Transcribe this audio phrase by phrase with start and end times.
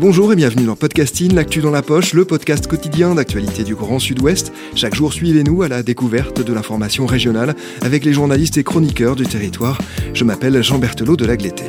[0.00, 3.98] Bonjour et bienvenue dans Podcasting, l'actu dans la poche, le podcast quotidien d'actualité du Grand
[3.98, 4.52] Sud-Ouest.
[4.76, 9.26] Chaque jour, suivez-nous à la découverte de l'information régionale avec les journalistes et chroniqueurs du
[9.26, 9.76] territoire.
[10.14, 11.64] Je m'appelle Jean Berthelot de Lagleté.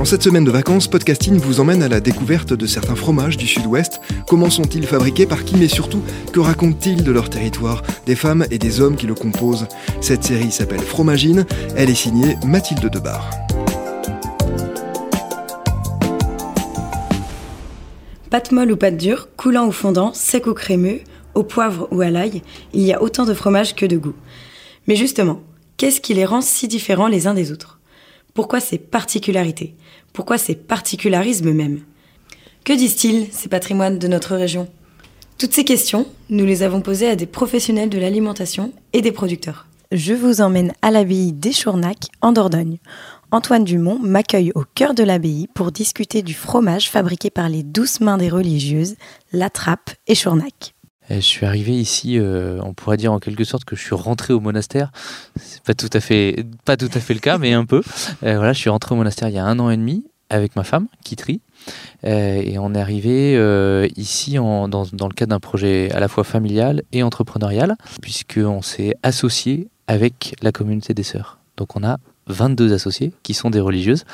[0.00, 3.46] En cette semaine de vacances, Podcasting vous emmène à la découverte de certains fromages du
[3.46, 4.00] Sud-Ouest.
[4.26, 6.00] Comment sont-ils fabriqués, par qui, mais surtout,
[6.32, 9.66] que racontent-ils de leur territoire, des femmes et des hommes qui le composent
[10.00, 11.44] Cette série s'appelle Fromagine,
[11.76, 13.28] elle est signée Mathilde Debar.
[18.36, 21.00] Pâte molle ou pâte dure, coulant ou fondant, sec ou crémeux,
[21.34, 22.42] au poivre ou à l'ail,
[22.74, 24.12] il y a autant de fromages que de goût.
[24.86, 25.40] Mais justement,
[25.78, 27.80] qu'est-ce qui les rend si différents les uns des autres?
[28.34, 29.74] Pourquoi ces particularités?
[30.12, 31.80] Pourquoi ces particularismes même?
[32.62, 34.68] Que disent-ils, ces patrimoines de notre région?
[35.38, 39.66] Toutes ces questions, nous les avons posées à des professionnels de l'alimentation et des producteurs.
[39.92, 42.78] Je vous emmène à l'abbaye d'Échournac, en Dordogne.
[43.32, 48.00] Antoine Dumont m'accueille au cœur de l'abbaye pour discuter du fromage fabriqué par les douces
[48.00, 48.94] mains des religieuses,
[49.32, 50.74] La Trappe et Chournac.
[51.10, 54.32] Je suis arrivé ici, euh, on pourrait dire en quelque sorte que je suis rentré
[54.32, 54.92] au monastère.
[55.36, 57.82] C'est pas tout à fait, pas tout à fait le cas, mais un peu.
[58.22, 60.64] Euh, je suis rentré au monastère il y a un an et demi avec ma
[60.64, 61.40] femme, Kitri,
[62.04, 66.24] euh, et on est arrivé ici dans, dans, le cadre d'un projet à la fois
[66.24, 71.38] familial et entrepreneurial, puisqu'on s'est associé avec la communauté des sœurs.
[71.56, 74.04] Donc on a 22 associés qui sont des religieuses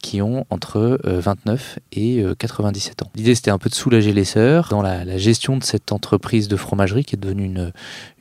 [0.00, 3.10] qui ont entre 29 euh, et 97 euh, ans.
[3.14, 6.56] L'idée c'était un peu de soulager les sœurs dans la, gestion de cette entreprise de
[6.56, 7.72] fromagerie qui est devenue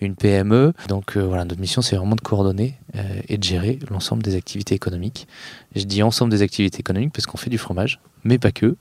[0.02, 0.74] une, PME.
[0.90, 2.76] Donc euh, voilà, notre mission c'est vraiment de coordonner
[3.28, 5.28] et de gérer l'ensemble des activités économiques.
[5.76, 8.76] Je dis ensemble des activités économiques parce qu'on fait du fromage, mais pas que.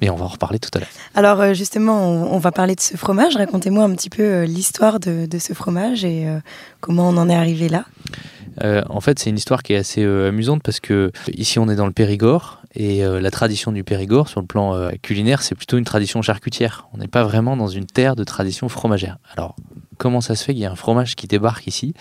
[0.00, 0.88] Mais on va en reparler tout à l'heure.
[1.16, 3.36] Alors justement, on, va parler de ce fromage.
[3.36, 6.26] Racontez-moi un petit peu l'histoire de, ce fromage et
[6.80, 7.84] comment on en est arrivé là.
[8.62, 11.68] Euh, en fait, c'est une histoire qui est assez euh, amusante parce que ici, on
[11.68, 15.54] est dans le Périgord et euh, la tradition du Périgord, sur le plan culinaire, c'est
[15.54, 16.88] plutôt une tradition charcutière.
[16.92, 19.18] On n'est pas vraiment dans une terre de tradition fromagère.
[19.36, 19.56] Alors,
[19.98, 21.92] comment ça se fait qu'il y a un fromage qui débarque ici,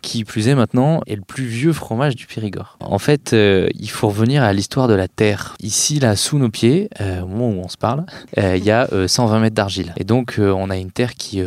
[0.00, 2.78] qui plus est maintenant est le plus vieux fromage du Périgord.
[2.80, 5.56] En fait, euh, il faut revenir à l'histoire de la terre.
[5.60, 8.06] Ici, là, sous nos pieds, euh, au moment où on se parle,
[8.38, 9.92] euh, il y a 120 mètres d'argile.
[9.96, 11.42] Et donc, on a une terre qui,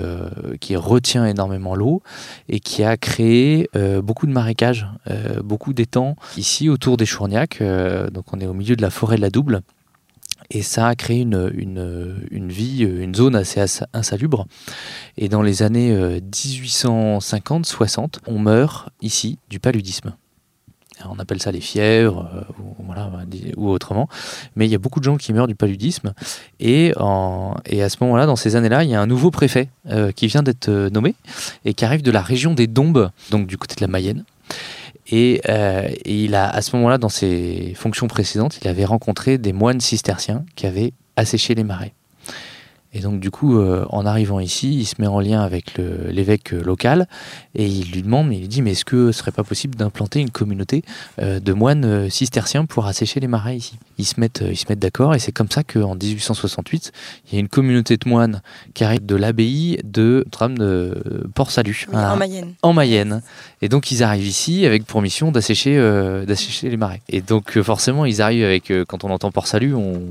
[0.76, 2.02] retient énormément l'eau
[2.50, 3.70] et qui a créé
[4.04, 4.88] beaucoup de marécages,
[5.44, 7.62] beaucoup d'étangs ici autour des Chourniacs.
[8.12, 9.62] donc, on est au milieu de la forêt de la Double.
[10.50, 14.48] Et ça a créé une, une, une, vie, une zone assez insalubre.
[15.18, 20.14] Et dans les années 1850-60, euh, on meurt ici du paludisme.
[21.06, 22.44] on appelle ça les fièvres, euh,
[23.58, 24.08] ou, autrement.
[24.56, 26.14] Mais il y a beaucoup de gens qui meurent du paludisme.
[26.60, 30.28] Et à ce moment-là, dans ces années-là, il y a un nouveau préfet euh, qui
[30.28, 31.16] vient d'être nommé
[31.66, 34.24] et qui arrive de la région des Dombes, donc du côté de la Mayenne.
[35.12, 39.54] Euh, et, il a, à ce moment-là, dans ses fonctions précédentes, il avait rencontré des
[39.54, 41.94] moines cisterciens qui avaient asséché les marais.
[42.94, 46.52] Et donc du coup, euh, en arrivant ici, il se met en lien avec l'évêque
[46.52, 47.08] local
[47.56, 50.20] et il lui demande, il lui dit, mais est-ce que ce serait pas possible d'implanter
[50.20, 50.84] une communauté
[51.20, 53.80] euh, de moines euh, cisterciens pour assécher les marais ici?
[53.98, 56.92] Ils se mettent, ils se mettent d'accord et c'est comme ça qu'en 1868,
[57.28, 58.42] il y a une communauté de moines
[58.76, 62.54] qui arrive de l'abbaye de, de Port-Salut, en Mayenne.
[62.62, 63.22] En Mayenne.
[63.62, 65.78] Et donc ils arrivent ici avec pour mission d'assécher,
[66.28, 67.02] d'assécher les marais.
[67.10, 70.02] Et donc forcément, ils arrivent avec, quand on entend Port-Salut, on,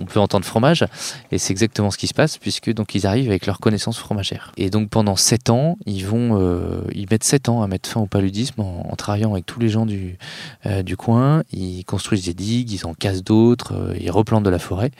[0.00, 0.84] on peut entendre fromage
[1.30, 4.52] et c'est exactement qui se passe, puisque donc ils arrivent avec leurs connaissances fromagères.
[4.56, 8.00] Et donc pendant 7 ans, ils vont, euh, ils mettent 7 ans à mettre fin
[8.00, 10.18] au paludisme en, travaillant avec tous les gens du,
[10.66, 11.42] euh, du coin.
[11.52, 14.90] Ils construisent des digues, ils en cassent d'autres, euh, ils replantent de la forêt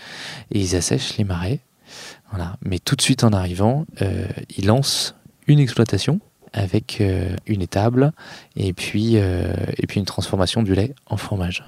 [0.50, 1.60] et ils assèchent les marais.
[2.30, 2.56] Voilà.
[2.62, 3.86] Mais tout de suite en arrivant,
[4.56, 5.14] ils lancent
[5.46, 6.20] une exploitation
[6.52, 7.00] avec
[7.46, 8.12] une étable
[8.56, 11.64] et puis, et puis une transformation du lait en fromage.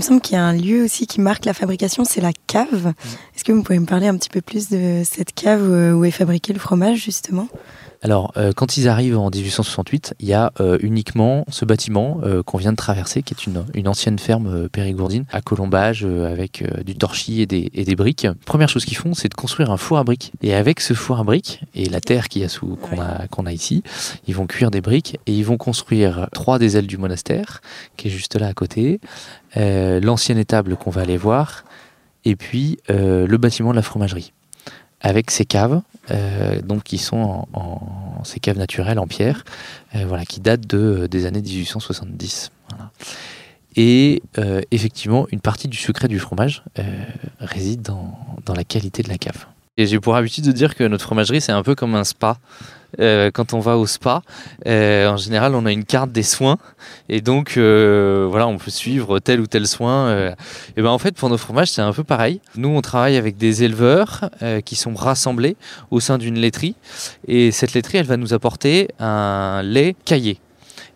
[0.00, 2.86] Me semble qu'il y a un lieu aussi qui marque la fabrication, c'est la cave.
[2.86, 3.08] Mm.
[3.36, 5.62] Est-ce que vous pouvez me parler un petit peu plus de cette cave
[5.94, 7.48] où est fabriqué le fromage, justement?
[8.02, 12.42] Alors, euh, quand ils arrivent en 1868, il y a euh, uniquement ce bâtiment euh,
[12.42, 17.42] qu'on vient de traverser, qui est une, ancienne ferme périgourdine à colombage avec du torchis
[17.42, 18.26] et des, et des, briques.
[18.46, 20.32] Première chose qu'ils font, c'est de construire un four à briques.
[20.42, 23.26] Et avec ce four à briques et la terre qu'il y a sous qu'on a,
[23.28, 23.82] qu'on a ici,
[24.28, 27.60] ils vont cuire des briques et ils vont construire trois des ailes du monastère,
[27.96, 29.00] qui est juste là à côté,
[29.56, 31.64] l'ancienne étable qu'on va aller voir,
[32.24, 34.32] et puis le bâtiment de la fromagerie
[35.00, 35.80] avec ces caves,
[36.10, 39.44] euh, donc qui sont en, ces caves naturelles en pierre,
[39.94, 42.50] euh, voilà, qui datent de, euh, des années 1870.
[43.76, 44.22] Et
[44.72, 46.64] effectivement, une partie du secret du fromage
[47.38, 49.46] réside dans, dans la qualité de la cave.
[49.76, 52.38] Et j'ai pour habitude de dire que notre fromagerie, c'est un peu comme un spa.
[52.98, 54.22] Euh, quand on va au spa,
[54.66, 56.58] euh, en général, on a une carte des soins
[57.08, 60.32] et donc euh, voilà, on peut suivre tel ou tel soin.
[60.76, 62.40] et ben en fait, pour nos fromages, c'est un peu pareil.
[62.56, 64.30] Nous, on travaille avec des éleveurs
[64.64, 65.56] qui sont rassemblés
[65.90, 66.74] au sein d'une laiterie
[67.28, 70.38] et cette laiterie, elle va nous apporter un lait caillé.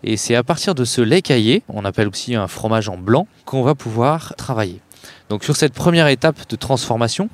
[0.02, 3.26] Et c'est à partir de ce lait caillé, on appelle aussi un fromage en blanc,
[3.44, 4.80] qu'on va pouvoir travailler.
[5.28, 7.30] Donc sur cette première étape de transformation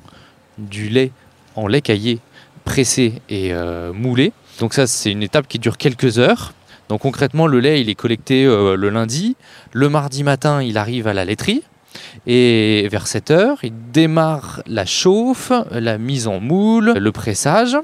[0.57, 1.11] du lait
[1.55, 2.19] en lait caillé
[2.63, 3.51] pressé et
[3.93, 4.31] moulé,
[4.61, 6.53] donc ça, c'est une étape qui dure quelques heures.
[6.87, 9.35] Donc concrètement, le lait, il est collecté euh, le lundi.
[9.73, 11.63] Le mardi matin, il arrive à la laiterie.
[12.27, 17.75] Et vers 7 heures, il démarre la chauffe, la mise en moule, le pressage.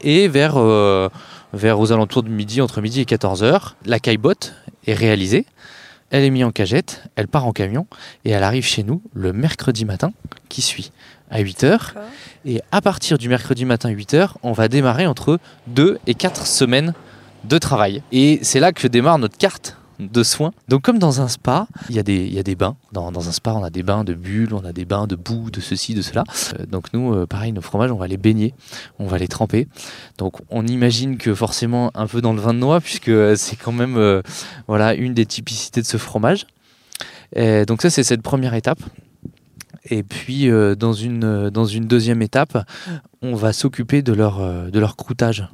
[0.00, 1.10] Et vers, euh,
[1.52, 4.54] vers aux alentours de midi, entre midi et 14 heures, la caillebotte
[4.86, 5.44] est réalisée.
[6.08, 7.86] Elle est mise en cagette, elle part en camion
[8.24, 10.12] et elle arrive chez nous le mercredi matin
[10.48, 10.90] qui suit
[11.32, 11.94] à 8 heures.
[12.44, 15.38] Et à partir du mercredi matin 8 heures, on va démarrer entre
[15.68, 16.94] 2 et 4 semaines
[17.44, 18.02] de travail.
[18.12, 20.52] Et c'est là que démarre notre carte de soins.
[20.68, 22.76] Donc comme dans un spa, il y a des, il y a des bains.
[22.92, 25.16] Dans, dans, un spa, on a des bains de bulles, on a des bains de
[25.16, 26.24] boue, de ceci, de cela.
[26.58, 28.54] Euh, donc nous, euh, pareil, nos fromages, on va les baigner,
[28.98, 29.68] on va les tremper.
[30.18, 33.56] Donc on imagine que forcément un peu dans le vin de noix, puisque euh, c'est
[33.56, 34.22] quand même
[34.66, 36.46] voilà, une des typicités de ce fromage.
[37.34, 38.80] Et donc ça, c'est cette première étape.
[39.84, 42.66] Et puis, euh, dans, une, euh, dans une deuxième étape,
[43.20, 45.48] on va s'occuper de leur, euh, de leur croûtage.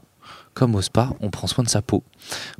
[0.54, 2.02] Comme au spa, on prend soin de sa peau.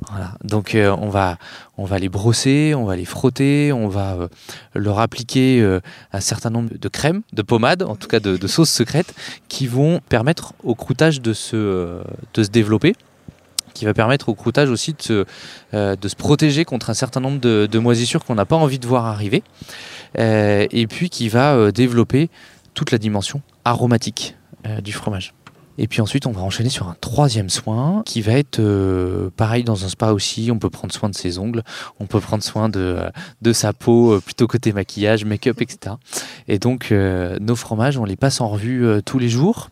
[0.09, 0.35] Voilà.
[0.41, 1.37] Donc, on, va,
[1.77, 4.29] on va les brosser, on va les frotter, on va
[4.73, 5.79] leur appliquer
[6.13, 9.13] un certain nombre de crèmes, de pommades, en tout cas de, sauces secrètes,
[9.49, 12.01] qui vont permettre au croûtage de se,
[12.35, 12.95] de se développer
[13.79, 15.25] qui va permettre au croûtage aussi de se,
[15.73, 19.05] de se protéger contre un certain nombre de, moisissures qu'on n'a pas envie de voir
[19.05, 19.41] arriver.
[20.17, 22.29] Euh, et puis qui va euh, développer
[22.73, 24.35] toute la dimension aromatique
[24.65, 25.33] euh, du fromage.
[25.77, 28.61] Et puis ensuite, on va enchaîner sur un troisième soin qui va être
[29.37, 30.49] pareil dans un spa aussi.
[30.51, 31.63] On peut prendre soin de ses ongles,
[32.01, 35.95] on peut prendre soin de sa peau, plutôt côté maquillage, make-up, etc.
[36.49, 39.69] Et donc, nos fromages, on les passe en revue tous les jours.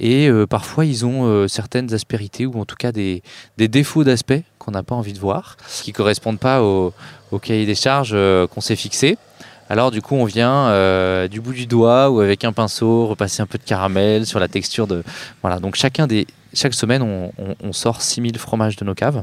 [0.00, 3.22] Et parfois, ils ont certaines aspérités ou en tout cas des,
[3.56, 6.92] défauts d'aspect qu'on n'a pas envie de voir, qui ne correspondent pas au,
[7.40, 8.16] cahier des charges
[8.48, 9.16] qu'on s'est fixé.
[9.70, 13.42] Alors du coup on vient euh, du bout du doigt ou avec un pinceau repasser
[13.42, 15.02] un peu de caramel sur la texture de...
[15.40, 15.96] Voilà, donc chaque
[16.74, 19.22] semaine on, sort 6000 fromages de nos caves.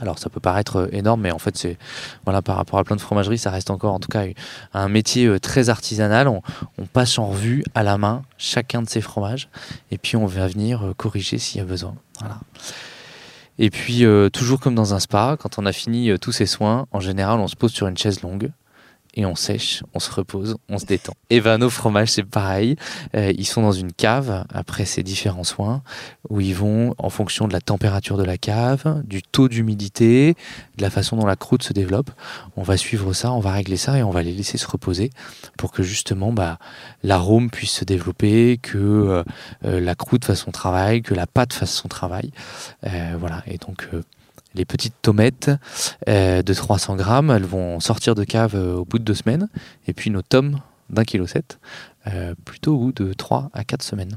[0.00, 1.76] Alors ça peut paraître euh, énorme, mais en fait c'est
[2.24, 4.24] voilà par rapport à plein de fromageries, ça reste encore en tout cas
[4.74, 6.28] un métier euh, très artisanal.
[6.28, 6.42] On,
[6.92, 9.48] passe en revue à la main chacun de ces fromages
[9.90, 11.94] et puis on va venir corriger s'il y a besoin.
[12.20, 12.38] Voilà.
[13.58, 17.00] Et puis toujours comme dans un spa, quand on a fini tous ces soins, en
[17.00, 18.50] général on se pose sur une chaise longue
[19.14, 21.14] et on sèche, on se repose, on se détend.
[21.30, 22.76] Et ben nos fromages c'est pareil,
[23.16, 25.82] euh, ils sont dans une cave après ces différents soins
[26.28, 30.36] où ils vont en fonction de la température de la cave, du taux d'humidité,
[30.76, 32.10] de la façon dont la croûte se développe,
[32.56, 35.10] on va suivre ça, on va régler ça et on va les laisser se reposer
[35.56, 36.58] pour que justement bah,
[37.02, 39.24] l'arôme puisse se développer, que euh,
[39.64, 42.30] euh, la croûte fasse son travail, que la pâte fasse son travail.
[42.82, 43.88] voilà et donc
[44.54, 45.50] les petites tomates
[46.08, 49.48] euh, de 300 grammes, elles vont sortir de cave euh, au bout de deux semaines.
[49.86, 51.58] Et puis nos tomes d'un kilo 7,
[52.06, 54.16] euh, plutôt au bout de 3 à 4 semaines.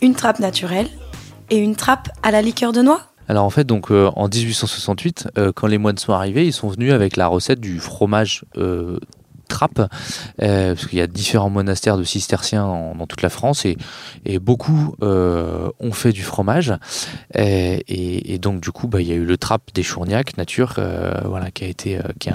[0.00, 0.88] Une trappe naturelle
[1.50, 3.00] et une trappe à la liqueur de noix.
[3.28, 7.16] Alors en fait, donc en 1868, quand les moines sont arrivés, ils sont venus avec
[7.16, 8.44] la recette du fromage
[10.40, 12.64] euh, parce qu'il y a différents monastères de cisterciens
[12.98, 13.76] dans toute la France et,
[14.38, 16.72] beaucoup euh, ont fait du fromage.
[17.34, 21.12] Et, donc du coup, bah, il y a eu le trappe des Chourniacs nature, euh,
[21.54, 22.30] qui a été qui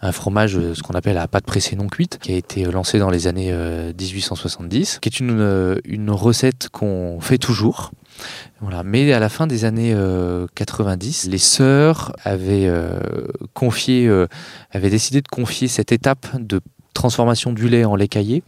[0.00, 3.10] un, fromage, ce qu'on appelle à pâte pressée non cuite, qui a été lancé dans
[3.10, 7.90] les années 1870, qui est une recette qu'on fait toujours.
[8.84, 9.96] Mais à la fin des années
[10.54, 12.70] 90, les sœurs avaient
[13.54, 14.10] confié,
[14.72, 16.60] avaient décidé de confier cette étape de
[17.00, 18.42] transformation du lait en lait caillé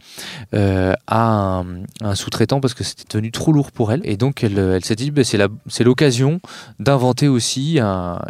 [0.53, 1.63] euh, à
[2.01, 4.01] un, sous-traitant parce que c'était devenu trop lourd pour elle.
[4.03, 6.39] Et donc elle, elle s'est dit bah, c'est l'occasion
[6.79, 7.79] d'inventer aussi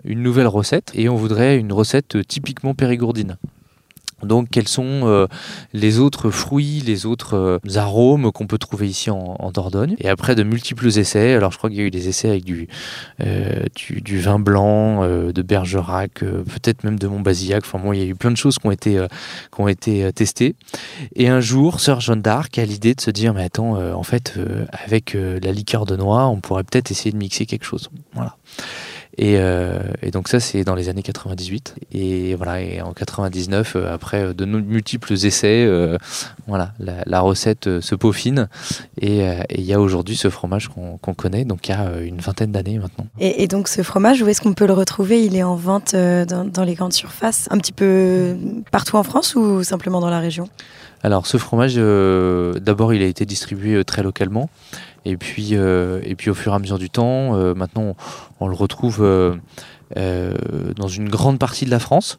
[0.05, 3.38] une nouvelle recette et on voudrait une recette typiquement périgourdine.
[4.25, 5.27] Donc quels sont euh,
[5.74, 9.96] les autres fruits, les autres euh, arômes qu'on peut trouver ici en, Dordogne?
[10.00, 12.44] Et après de multiples essais, alors je crois qu'il y a eu des essais avec
[12.44, 12.68] du,
[13.22, 13.65] euh,
[14.08, 18.32] vin blanc, de Bergerac, peut-être même de Montbazillac, enfin bon, il y a eu plein
[18.32, 19.06] de choses qui ont été,
[19.53, 20.56] qui ont été testées.
[21.15, 24.39] Et un jour, Sœur Jeanne d'Arc a l'idée de se dire, mais attends, en fait,
[24.72, 27.89] avec la liqueur de noix, on pourrait peut-être essayer de mixer quelque chose.
[28.13, 28.38] Voilà.
[29.22, 31.75] Euh, et, donc ça, c'est dans les années 98.
[31.93, 35.98] Et voilà, et en 99, euh, après de multiples essais, euh,
[36.48, 38.48] voilà, la, recette se peaufine.
[39.00, 39.22] Et
[39.55, 42.79] il y a aujourd'hui ce fromage qu'on connaît, donc il y a une vingtaine d'années
[42.79, 43.05] maintenant.
[43.20, 45.24] Et, donc ce fromage, où est-ce qu'on peut le retrouver?
[45.24, 48.36] Il est en vente dans, dans les grandes surfaces, un petit peu
[48.72, 50.50] partout en France ou simplement dans la région?
[51.01, 54.50] Alors ce fromage, d'abord il a été distribué très localement.
[55.05, 57.95] Et puis, euh, et puis au fur et à mesure du temps, euh, maintenant
[58.39, 60.33] on, le retrouve euh,
[60.75, 62.17] dans une grande partie de la France.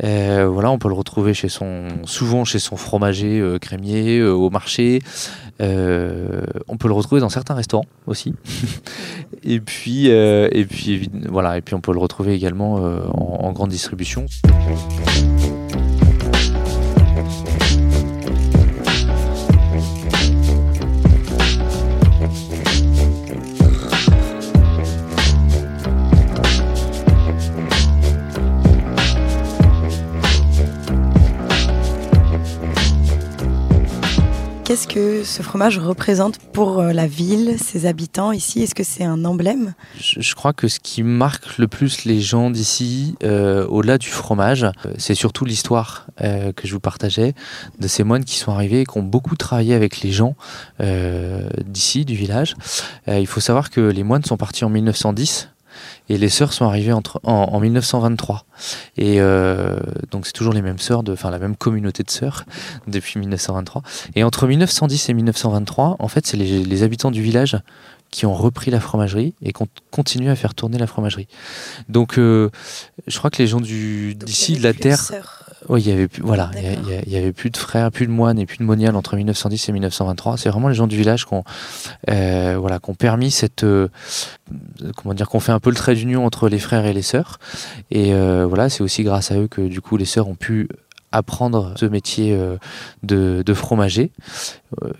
[0.00, 5.00] voilà, on peut le retrouver chez son, souvent chez son fromager crémier, au marché.
[5.60, 8.34] on peut le retrouver dans certains restaurants aussi.
[9.44, 13.70] et puis, et puis voilà, et puis on peut le retrouver également en, en grande
[13.70, 14.26] distribution.
[34.64, 38.62] Qu'est-ce que ce fromage représente pour euh, la ville, ses habitants ici?
[38.62, 39.74] Est-ce que c'est un emblème?
[40.00, 44.64] Je, crois que ce qui marque le plus les gens d'ici, euh, au-delà du fromage,
[44.64, 47.34] euh, c'est surtout l'histoire que je vous partageais
[47.78, 50.36] de ces moines qui sont arrivés et qui ont beaucoup travaillé avec les gens
[50.78, 52.54] d'ici, du village.
[53.08, 55.48] il faut savoir que les moines sont partis en 1910
[56.08, 58.44] et les sœurs sont arrivées entre, en, 1923.
[58.96, 59.78] Et euh,
[60.10, 62.44] donc c'est toujours les mêmes sœurs, enfin la même communauté de sœurs
[62.86, 63.82] depuis 1923.
[64.14, 67.58] Et entre 1910 et 1923, en fait, c'est les, habitants du village
[68.10, 71.26] qui ont repris la fromagerie et qui ont continué à faire tourner la fromagerie.
[71.88, 72.50] Donc, euh,
[73.06, 76.50] je crois que les gens d'ici, de la terre, oui, il y avait plus, voilà,
[76.54, 79.68] il y, avait plus de frères, plus de moines et plus de moniales entre 1910
[79.68, 80.36] et 1923.
[80.36, 81.44] C'est vraiment les gens du village qui ont,
[82.10, 83.88] euh, voilà, qui ont permis cette, euh,
[84.96, 87.38] comment dire, qu'on fait un peu le trait d'union entre les frères et les sœurs.
[87.90, 90.68] Et euh, voilà, c'est aussi grâce à eux que du coup les sœurs ont pu
[91.12, 92.36] apprendre ce métier
[93.04, 94.10] de, fromager.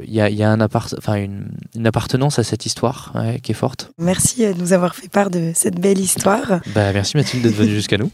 [0.06, 3.90] Il y, a, un enfin une, appartenance à cette histoire qui est forte.
[3.98, 6.60] Merci de nous avoir fait part de cette belle histoire.
[6.72, 8.12] Bah, merci Mathilde d'être venue jusqu'à nous.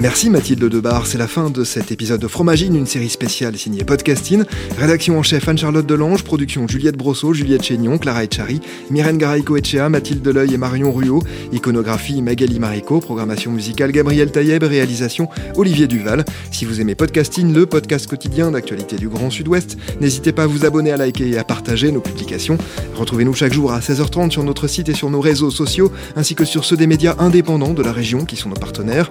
[0.00, 3.82] Merci Mathilde Debar, c'est la fin de cet épisode de Fromagine, une série spéciale signée
[3.82, 4.44] Podcasting.
[4.78, 8.60] Rédaction en chef Anne-Charlotte Delange, production Juliette Brosseau, Juliette Chénion, Clara Etchari,
[8.90, 15.28] Myrène Garaïco-Echea, Mathilde Deleuil et Marion Ruot, iconographie Magali Marico, programmation musicale Gabriel Taïeb, réalisation
[15.56, 16.24] Olivier Duval.
[16.52, 20.64] Si vous aimez Podcasting, le podcast quotidien d'actualité du Grand Sud-Ouest, n'hésitez pas à vous
[20.64, 22.56] abonner, à liker et à partager nos publications.
[22.94, 26.44] Retrouvez-nous chaque jour à 16h30 sur notre site et sur nos réseaux sociaux, ainsi que
[26.44, 29.08] sur ceux des médias indépendants de la région qui sont nos partenaires.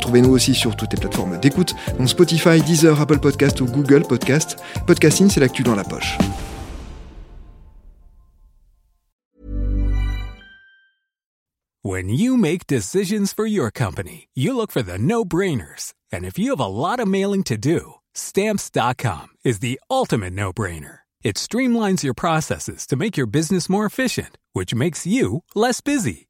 [0.00, 4.56] Retrouvez-nous aussi sur toutes les plateformes d'écoute, dont Spotify, Deezer, Apple Podcast ou Google Podcast.
[4.86, 6.16] Podcasting, c'est l'actu dans la poche.
[11.82, 15.92] When you make decisions for your company, you look for the no-brainers.
[16.10, 21.00] And if you have a lot of mailing to do, stamps.com is the ultimate no-brainer.
[21.22, 26.29] It streamlines your processes to make your business more efficient, which makes you less busy.